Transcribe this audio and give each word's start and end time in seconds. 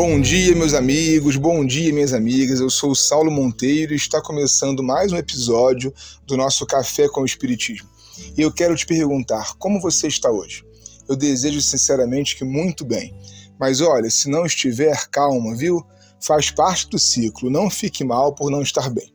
Bom 0.00 0.20
dia, 0.20 0.54
meus 0.54 0.74
amigos, 0.74 1.34
bom 1.34 1.66
dia, 1.66 1.92
minhas 1.92 2.12
amigas. 2.12 2.60
Eu 2.60 2.70
sou 2.70 2.92
o 2.92 2.94
Saulo 2.94 3.32
Monteiro 3.32 3.92
e 3.92 3.96
está 3.96 4.22
começando 4.22 4.80
mais 4.80 5.10
um 5.10 5.16
episódio 5.16 5.92
do 6.24 6.36
nosso 6.36 6.64
Café 6.64 7.08
com 7.08 7.22
o 7.22 7.26
Espiritismo. 7.26 7.88
E 8.36 8.40
eu 8.40 8.52
quero 8.52 8.76
te 8.76 8.86
perguntar 8.86 9.56
como 9.58 9.80
você 9.80 10.06
está 10.06 10.30
hoje. 10.30 10.64
Eu 11.08 11.16
desejo 11.16 11.60
sinceramente 11.60 12.36
que 12.36 12.44
muito 12.44 12.84
bem. 12.84 13.12
Mas 13.58 13.80
olha, 13.80 14.08
se 14.08 14.30
não 14.30 14.46
estiver, 14.46 15.08
calma, 15.10 15.56
viu? 15.56 15.84
Faz 16.20 16.48
parte 16.48 16.88
do 16.88 16.98
ciclo, 16.98 17.50
não 17.50 17.68
fique 17.68 18.04
mal 18.04 18.32
por 18.32 18.52
não 18.52 18.62
estar 18.62 18.88
bem. 18.90 19.12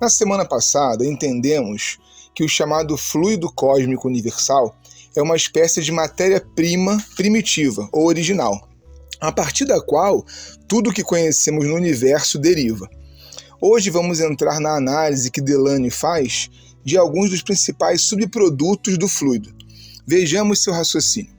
Na 0.00 0.10
semana 0.10 0.44
passada, 0.44 1.06
entendemos 1.06 1.96
que 2.34 2.42
o 2.42 2.48
chamado 2.48 2.96
fluido 2.96 3.52
cósmico 3.52 4.08
universal 4.08 4.76
é 5.14 5.22
uma 5.22 5.36
espécie 5.36 5.80
de 5.80 5.92
matéria-prima 5.92 7.00
primitiva 7.14 7.88
ou 7.92 8.08
original 8.08 8.73
a 9.20 9.32
partir 9.32 9.64
da 9.64 9.80
qual 9.80 10.24
tudo 10.68 10.92
que 10.92 11.02
conhecemos 11.02 11.66
no 11.66 11.74
universo 11.74 12.38
deriva. 12.38 12.88
Hoje 13.60 13.90
vamos 13.90 14.20
entrar 14.20 14.60
na 14.60 14.76
análise 14.76 15.30
que 15.30 15.40
Delane 15.40 15.90
faz 15.90 16.50
de 16.84 16.98
alguns 16.98 17.30
dos 17.30 17.42
principais 17.42 18.02
subprodutos 18.02 18.98
do 18.98 19.08
fluido. 19.08 19.54
Vejamos 20.06 20.62
seu 20.62 20.72
raciocínio. 20.72 21.32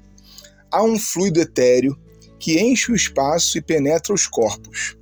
Há 0.72 0.84
um 0.84 0.98
fluido 0.98 1.40
etéreo 1.40 1.98
que 2.40 2.60
enche 2.60 2.92
o 2.92 2.96
espaço 2.96 3.58
e 3.58 3.62
penetra 3.62 4.14
os 4.14 4.28
corpos. 4.28 4.98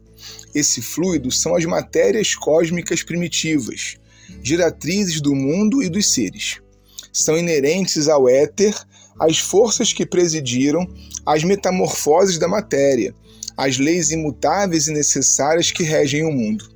Esse 0.53 0.81
fluido 0.81 1.31
são 1.31 1.55
as 1.55 1.65
matérias 1.65 2.35
cósmicas 2.35 3.03
primitivas, 3.03 3.95
geratrizes 4.43 5.19
do 5.21 5.33
mundo 5.33 5.81
e 5.81 5.89
dos 5.89 6.13
seres. 6.13 6.59
São 7.11 7.37
inerentes 7.37 8.07
ao 8.07 8.27
éter 8.27 8.75
as 9.19 9.39
forças 9.39 9.93
que 9.93 10.05
presidiram 10.05 10.87
as 11.25 11.43
metamorfoses 11.43 12.37
da 12.37 12.47
matéria, 12.47 13.13
as 13.55 13.77
leis 13.77 14.11
imutáveis 14.11 14.87
e 14.87 14.91
necessárias 14.91 15.71
que 15.71 15.83
regem 15.83 16.25
o 16.25 16.31
mundo. 16.31 16.71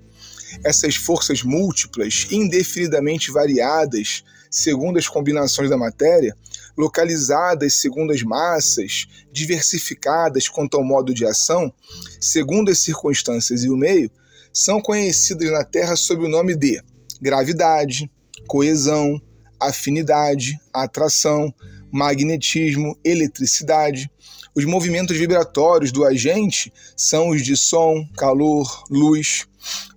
Essas 0.64 0.96
forças 0.96 1.44
múltiplas, 1.44 2.28
indefinidamente 2.32 3.32
variadas 3.32 4.24
segundo 4.50 4.98
as 4.98 5.08
combinações 5.08 5.70
da 5.70 5.78
matéria, 5.78 6.36
localizadas 6.78 7.76
segundo 7.76 8.12
as 8.12 8.24
massas, 8.24 9.08
diversificadas 9.32 10.48
quanto 10.48 10.78
ao 10.78 10.84
modo 10.84 11.14
de 11.14 11.26
ação, 11.26 11.74
segundo 12.20 12.72
as 12.72 12.80
circunstâncias 12.80 13.64
e 13.64 13.70
o 13.70 13.76
meio, 13.76 14.10
são 14.54 14.82
conhecidas 14.82 15.52
na 15.52 15.64
Terra 15.64 15.96
sob 15.96 16.26
o 16.26 16.30
nome 16.30 16.56
de 16.56 16.82
gravidade, 17.22 18.10
coesão, 18.48 19.22
afinidade, 19.60 20.60
atração, 20.74 21.54
magnetismo, 21.92 22.98
eletricidade. 23.04 24.10
Os 24.56 24.66
movimentos 24.66 25.18
vibratórios 25.18 25.92
do 25.92 26.04
agente 26.04 26.72
são 26.96 27.30
os 27.30 27.44
de 27.44 27.56
som, 27.56 28.08
calor, 28.18 28.84
luz. 28.90 29.48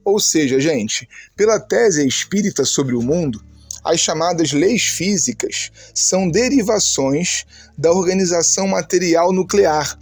Ou 0.04 0.20
seja, 0.20 0.60
gente, 0.60 1.08
pela 1.36 1.58
tese 1.58 2.06
espírita 2.06 2.64
sobre 2.64 2.94
o 2.94 3.02
mundo, 3.02 3.42
as 3.82 4.00
chamadas 4.00 4.52
leis 4.52 4.82
físicas 4.82 5.72
são 5.94 6.30
derivações 6.30 7.46
da 7.76 7.90
organização 7.90 8.66
material 8.66 9.32
nuclear, 9.32 9.98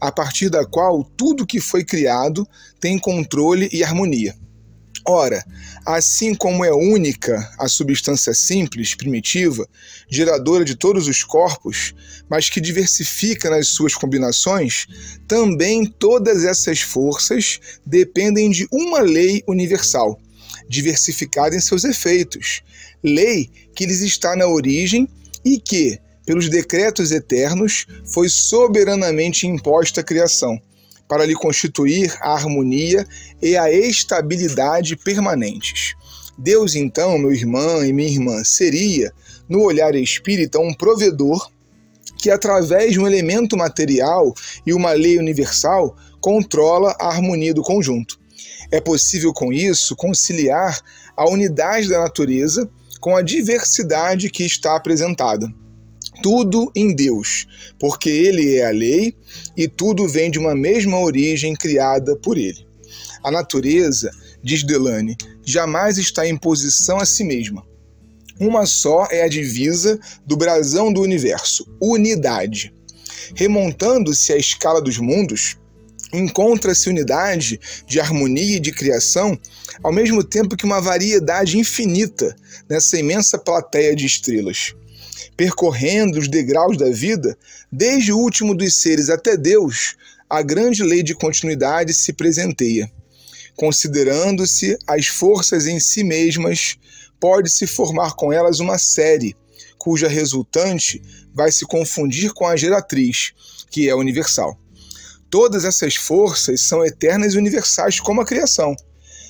a 0.00 0.12
partir 0.12 0.50
da 0.50 0.66
qual 0.66 1.02
tudo 1.16 1.46
que 1.46 1.60
foi 1.60 1.84
criado 1.84 2.46
tem 2.80 2.98
controle 2.98 3.68
e 3.72 3.82
harmonia. 3.82 4.34
Ora, 5.04 5.44
assim 5.84 6.32
como 6.32 6.64
é 6.64 6.72
única 6.72 7.50
a 7.58 7.66
substância 7.66 8.32
simples, 8.32 8.94
primitiva, 8.94 9.68
geradora 10.08 10.64
de 10.64 10.76
todos 10.76 11.08
os 11.08 11.24
corpos, 11.24 11.92
mas 12.28 12.48
que 12.48 12.60
diversifica 12.60 13.50
nas 13.50 13.68
suas 13.68 13.94
combinações, 13.94 14.86
também 15.26 15.84
todas 15.84 16.44
essas 16.44 16.80
forças 16.80 17.58
dependem 17.84 18.48
de 18.50 18.66
uma 18.70 19.00
lei 19.00 19.42
universal, 19.48 20.20
diversificada 20.68 21.56
em 21.56 21.60
seus 21.60 21.82
efeitos, 21.82 22.62
lei 23.02 23.50
que 23.74 23.86
lhes 23.86 24.02
está 24.02 24.36
na 24.36 24.46
origem 24.46 25.08
e 25.44 25.58
que, 25.58 25.98
pelos 26.24 26.48
decretos 26.48 27.10
eternos, 27.10 27.86
foi 28.06 28.28
soberanamente 28.28 29.48
imposta 29.48 30.00
à 30.00 30.04
criação 30.04 30.60
para 31.12 31.26
lhe 31.26 31.34
constituir 31.34 32.10
a 32.22 32.32
harmonia 32.32 33.06
e 33.42 33.54
a 33.54 33.70
estabilidade 33.70 34.96
permanentes. 34.96 35.94
Deus, 36.38 36.74
então, 36.74 37.18
meu 37.18 37.30
irmão 37.30 37.84
e 37.84 37.92
minha 37.92 38.08
irmã, 38.08 38.42
seria, 38.42 39.12
no 39.46 39.60
olhar 39.60 39.94
espírita, 39.94 40.58
um 40.58 40.72
provedor 40.72 41.50
que, 42.16 42.30
através 42.30 42.92
de 42.92 42.98
um 42.98 43.06
elemento 43.06 43.58
material 43.58 44.32
e 44.64 44.72
uma 44.72 44.92
lei 44.92 45.18
universal, 45.18 45.94
controla 46.18 46.96
a 46.98 47.08
harmonia 47.08 47.52
do 47.52 47.60
conjunto. 47.60 48.18
É 48.70 48.80
possível, 48.80 49.34
com 49.34 49.52
isso, 49.52 49.94
conciliar 49.94 50.80
a 51.14 51.28
unidade 51.28 51.90
da 51.90 52.00
natureza 52.00 52.70
com 53.02 53.14
a 53.14 53.20
diversidade 53.20 54.30
que 54.30 54.46
está 54.46 54.76
apresentada 54.76 55.46
tudo 56.22 56.70
em 56.74 56.94
Deus, 56.94 57.46
porque 57.78 58.08
Ele 58.08 58.56
é 58.56 58.66
a 58.66 58.70
lei 58.70 59.14
e 59.56 59.66
tudo 59.66 60.06
vem 60.08 60.30
de 60.30 60.38
uma 60.38 60.54
mesma 60.54 60.98
origem 61.00 61.54
criada 61.54 62.16
por 62.16 62.38
Ele. 62.38 62.64
A 63.24 63.30
natureza, 63.30 64.10
diz 64.42 64.62
Delane, 64.62 65.16
jamais 65.44 65.98
está 65.98 66.26
em 66.26 66.36
posição 66.36 66.98
a 66.98 67.04
si 67.04 67.24
mesma. 67.24 67.66
Uma 68.38 68.66
só 68.66 69.06
é 69.10 69.22
a 69.22 69.28
divisa 69.28 69.98
do 70.24 70.36
brasão 70.36 70.92
do 70.92 71.02
universo, 71.02 71.66
unidade. 71.80 72.72
Remontando-se 73.34 74.32
à 74.32 74.36
escala 74.36 74.80
dos 74.80 74.98
mundos, 74.98 75.56
encontra-se 76.12 76.88
unidade 76.88 77.60
de 77.86 78.00
harmonia 78.00 78.56
e 78.56 78.60
de 78.60 78.72
criação, 78.72 79.38
ao 79.82 79.92
mesmo 79.92 80.22
tempo 80.22 80.56
que 80.56 80.64
uma 80.64 80.80
variedade 80.80 81.58
infinita 81.58 82.34
nessa 82.68 82.98
imensa 82.98 83.38
plateia 83.38 83.94
de 83.94 84.06
estrelas 84.06 84.74
percorrendo 85.42 86.20
os 86.20 86.28
degraus 86.28 86.76
da 86.76 86.88
vida, 86.88 87.36
desde 87.70 88.12
o 88.12 88.16
último 88.16 88.54
dos 88.54 88.80
seres 88.80 89.10
até 89.10 89.36
Deus, 89.36 89.96
a 90.30 90.40
grande 90.40 90.84
lei 90.84 91.02
de 91.02 91.16
continuidade 91.16 91.92
se 91.92 92.12
presenteia. 92.12 92.88
Considerando-se 93.56 94.78
as 94.86 95.08
forças 95.08 95.66
em 95.66 95.80
si 95.80 96.04
mesmas, 96.04 96.76
pode-se 97.18 97.66
formar 97.66 98.14
com 98.14 98.32
elas 98.32 98.60
uma 98.60 98.78
série, 98.78 99.34
cuja 99.76 100.06
resultante 100.06 101.02
vai 101.34 101.50
se 101.50 101.66
confundir 101.66 102.32
com 102.32 102.46
a 102.46 102.54
geratriz, 102.54 103.32
que 103.68 103.88
é 103.88 103.94
universal. 103.96 104.56
Todas 105.28 105.64
essas 105.64 105.96
forças 105.96 106.60
são 106.60 106.86
eternas 106.86 107.34
e 107.34 107.38
universais 107.38 107.98
como 107.98 108.20
a 108.20 108.24
criação. 108.24 108.76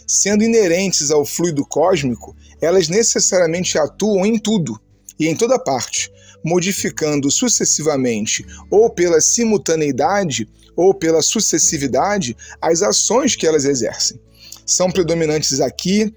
Sendo 0.06 0.44
inerentes 0.44 1.10
ao 1.10 1.24
fluido 1.24 1.64
cósmico, 1.64 2.36
elas 2.60 2.90
necessariamente 2.90 3.78
atuam 3.78 4.26
em 4.26 4.38
tudo, 4.38 4.78
e 5.18 5.28
em 5.28 5.36
toda 5.36 5.58
parte, 5.58 6.10
modificando 6.44 7.30
sucessivamente 7.30 8.44
ou 8.70 8.90
pela 8.90 9.20
simultaneidade 9.20 10.48
ou 10.76 10.94
pela 10.94 11.22
sucessividade 11.22 12.36
as 12.60 12.82
ações 12.82 13.36
que 13.36 13.46
elas 13.46 13.64
exercem. 13.64 14.18
São 14.64 14.90
predominantes 14.90 15.60
aqui, 15.60 16.12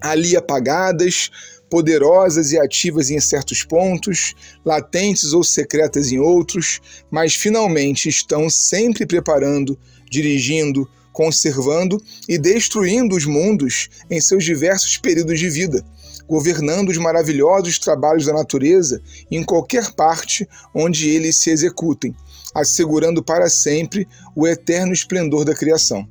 ali 0.00 0.36
apagadas, 0.36 1.30
poderosas 1.70 2.52
e 2.52 2.58
ativas 2.58 3.10
em 3.10 3.20
certos 3.20 3.62
pontos, 3.62 4.34
latentes 4.64 5.32
ou 5.32 5.42
secretas 5.42 6.12
em 6.12 6.18
outros, 6.18 6.80
mas 7.10 7.34
finalmente 7.34 8.08
estão 8.08 8.50
sempre 8.50 9.06
preparando, 9.06 9.78
dirigindo, 10.10 10.88
conservando 11.12 12.02
e 12.28 12.38
destruindo 12.38 13.16
os 13.16 13.24
mundos 13.24 13.88
em 14.10 14.20
seus 14.20 14.44
diversos 14.44 14.96
períodos 14.98 15.38
de 15.38 15.48
vida 15.48 15.84
governando 16.28 16.88
os 16.88 16.98
maravilhosos 16.98 17.78
trabalhos 17.78 18.26
da 18.26 18.32
natureza 18.32 19.00
em 19.30 19.42
qualquer 19.42 19.92
parte 19.92 20.48
onde 20.74 21.08
eles 21.08 21.36
se 21.36 21.50
executem, 21.50 22.14
assegurando 22.54 23.22
para 23.22 23.48
sempre 23.48 24.06
o 24.34 24.46
eterno 24.46 24.92
esplendor 24.92 25.44
da 25.44 25.54
criação. 25.54 26.06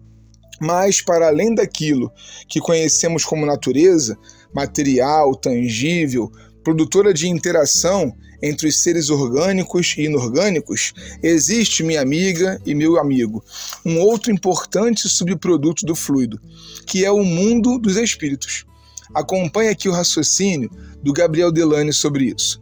Mas, 0.60 1.02
para 1.02 1.28
além 1.28 1.56
daquilo 1.56 2.12
que 2.48 2.60
conhecemos 2.60 3.26
como 3.26 3.46
natureza, 3.46 4.18
material, 4.54 5.36
tangível, 5.36 6.32
produtora 6.64 7.14
de 7.14 7.28
interação 7.28 8.14
entre 8.44 8.68
os 8.68 8.82
seres 8.82 9.10
orgânicos 9.10 9.96
e 9.98 10.04
inorgânicos, 10.04 10.94
existe, 11.22 11.84
minha 11.84 12.02
amiga 12.02 12.60
e 12.66 12.74
meu 12.74 13.00
amigo, 13.00 13.44
um 13.86 14.00
outro 14.00 14.32
importante 14.32 15.08
subproduto 15.08 15.86
do 15.86 15.96
fluido, 15.96 16.40
que 16.88 17.06
é 17.06 17.12
o 17.12 17.24
mundo 17.24 17.78
dos 17.78 17.98
espíritos. 17.98 18.66
Acompanhe 19.14 19.70
aqui 19.70 19.90
o 19.90 19.94
raciocínio 19.94 20.70
do 21.02 21.14
Gabriel 21.14 21.52
Delane 21.52 21.92
sobre 21.92 22.34
isso. 22.36 22.62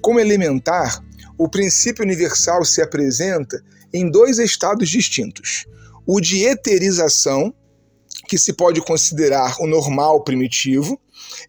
Como 0.00 0.18
elementar, 0.18 1.02
o 1.38 1.48
princípio 1.48 2.04
universal 2.04 2.64
se 2.64 2.80
apresenta 2.80 3.62
em 3.92 4.10
dois 4.10 4.38
estados 4.38 4.88
distintos: 4.88 5.66
o 6.06 6.20
de 6.20 6.44
eterização, 6.44 7.54
que 8.28 8.38
se 8.38 8.52
pode 8.52 8.80
considerar 8.80 9.56
o 9.60 9.66
normal 9.66 10.22
primitivo, 10.22 10.98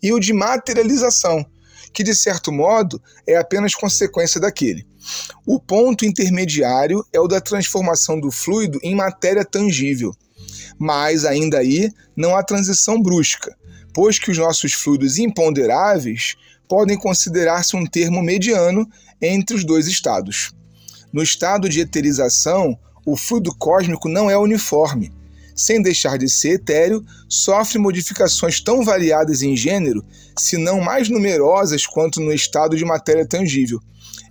e 0.01 0.11
o 0.11 0.19
de 0.19 0.33
materialização, 0.33 1.45
que 1.93 2.03
de 2.03 2.15
certo 2.15 2.51
modo 2.51 3.01
é 3.27 3.37
apenas 3.37 3.75
consequência 3.75 4.41
daquele. 4.41 4.85
O 5.45 5.59
ponto 5.59 6.05
intermediário 6.05 7.05
é 7.13 7.19
o 7.19 7.27
da 7.27 7.41
transformação 7.41 8.19
do 8.19 8.31
fluido 8.31 8.79
em 8.81 8.95
matéria 8.95 9.45
tangível. 9.45 10.13
Mas 10.79 11.25
ainda 11.25 11.59
aí 11.59 11.91
não 12.15 12.35
há 12.35 12.43
transição 12.43 13.01
brusca, 13.01 13.55
pois 13.93 14.17
que 14.17 14.31
os 14.31 14.37
nossos 14.37 14.73
fluidos 14.73 15.17
imponderáveis 15.17 16.35
podem 16.67 16.97
considerar-se 16.97 17.75
um 17.75 17.85
termo 17.85 18.21
mediano 18.21 18.89
entre 19.21 19.55
os 19.55 19.63
dois 19.63 19.87
estados. 19.87 20.51
No 21.11 21.21
estado 21.21 21.69
de 21.69 21.79
eterização, 21.79 22.77
o 23.05 23.15
fluido 23.15 23.53
cósmico 23.55 24.09
não 24.09 24.29
é 24.29 24.37
uniforme. 24.37 25.11
Sem 25.55 25.81
deixar 25.81 26.17
de 26.17 26.27
ser 26.27 26.53
etéreo, 26.53 27.03
sofre 27.29 27.77
modificações 27.77 28.59
tão 28.59 28.83
variadas 28.83 29.41
em 29.41 29.55
gênero, 29.55 30.03
se 30.37 30.57
não 30.57 30.81
mais 30.81 31.09
numerosas 31.09 31.85
quanto 31.85 32.19
no 32.19 32.33
estado 32.33 32.75
de 32.75 32.83
matéria 32.83 33.27
tangível. 33.27 33.79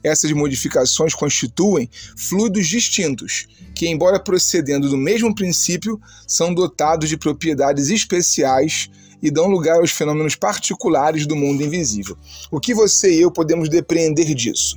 Essas 0.02 0.32
modificações 0.32 1.14
constituem 1.14 1.88
fluidos 2.16 2.66
distintos, 2.66 3.46
que, 3.74 3.86
embora 3.86 4.18
procedendo 4.18 4.88
do 4.88 4.96
mesmo 4.96 5.32
princípio, 5.34 6.00
são 6.26 6.52
dotados 6.52 7.08
de 7.08 7.16
propriedades 7.16 7.88
especiais 7.88 8.90
e 9.22 9.30
dão 9.30 9.46
lugar 9.46 9.78
aos 9.78 9.92
fenômenos 9.92 10.34
particulares 10.34 11.24
do 11.24 11.36
mundo 11.36 11.62
invisível. 11.62 12.16
O 12.50 12.58
que 12.58 12.74
você 12.74 13.14
e 13.14 13.20
eu 13.20 13.30
podemos 13.30 13.68
depreender 13.68 14.34
disso? 14.34 14.76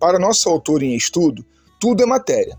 Para 0.00 0.18
nosso 0.18 0.48
autor 0.48 0.82
em 0.82 0.96
estudo, 0.96 1.44
tudo 1.78 2.02
é 2.02 2.06
matéria, 2.06 2.58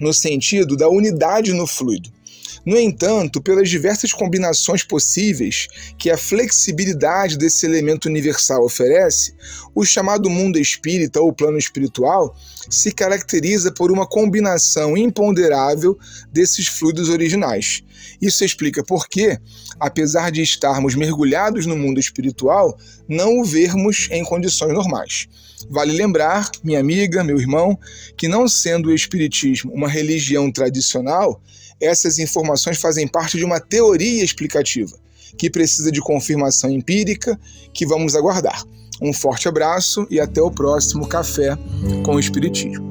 no 0.00 0.12
sentido 0.12 0.76
da 0.76 0.88
unidade 0.88 1.52
no 1.52 1.66
fluido. 1.66 2.15
No 2.64 2.78
entanto, 2.78 3.40
pelas 3.40 3.68
diversas 3.68 4.12
combinações 4.12 4.82
possíveis 4.82 5.68
que 5.98 6.10
a 6.10 6.18
flexibilidade 6.18 7.36
desse 7.36 7.66
elemento 7.66 8.06
universal 8.06 8.64
oferece, 8.64 9.34
o 9.74 9.84
chamado 9.84 10.30
mundo 10.30 10.58
espírita 10.58 11.20
ou 11.20 11.32
plano 11.32 11.58
espiritual 11.58 12.36
se 12.68 12.92
caracteriza 12.92 13.72
por 13.72 13.92
uma 13.92 14.06
combinação 14.06 14.96
imponderável 14.96 15.98
desses 16.32 16.66
fluidos 16.66 17.08
originais. 17.08 17.82
Isso 18.20 18.44
explica 18.44 18.82
por 18.82 19.08
que, 19.08 19.38
apesar 19.78 20.30
de 20.30 20.42
estarmos 20.42 20.94
mergulhados 20.94 21.66
no 21.66 21.76
mundo 21.76 22.00
espiritual, 22.00 22.78
não 23.08 23.38
o 23.38 23.44
vermos 23.44 24.08
em 24.10 24.24
condições 24.24 24.72
normais. 24.72 25.28
Vale 25.68 25.92
lembrar, 25.92 26.50
minha 26.62 26.80
amiga, 26.80 27.24
meu 27.24 27.38
irmão, 27.38 27.78
que 28.16 28.28
não 28.28 28.46
sendo 28.46 28.88
o 28.88 28.94
Espiritismo 28.94 29.72
uma 29.72 29.88
religião 29.88 30.50
tradicional, 30.50 31.42
essas 31.80 32.18
informações 32.18 32.78
fazem 32.78 33.06
parte 33.06 33.36
de 33.36 33.44
uma 33.44 33.60
teoria 33.60 34.24
explicativa 34.24 34.96
que 35.38 35.50
precisa 35.50 35.90
de 35.90 36.00
confirmação 36.00 36.70
empírica 36.70 37.38
que 37.72 37.86
vamos 37.86 38.14
aguardar. 38.14 38.62
Um 39.00 39.12
forte 39.12 39.48
abraço 39.48 40.06
e 40.10 40.18
até 40.18 40.40
o 40.40 40.50
próximo 40.50 41.06
Café 41.06 41.56
com 42.04 42.14
o 42.14 42.20
Espiritismo. 42.20 42.85